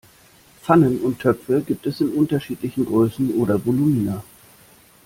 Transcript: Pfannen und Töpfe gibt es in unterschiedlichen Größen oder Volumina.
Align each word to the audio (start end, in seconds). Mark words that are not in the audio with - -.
Pfannen 0.63 0.99
und 1.01 1.19
Töpfe 1.19 1.61
gibt 1.61 1.85
es 1.85 2.01
in 2.01 2.11
unterschiedlichen 2.15 2.87
Größen 2.87 3.35
oder 3.35 3.63
Volumina. 3.63 4.23